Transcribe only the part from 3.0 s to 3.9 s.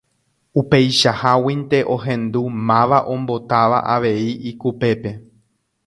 ombotáva